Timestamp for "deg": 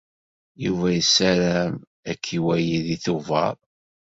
2.87-2.99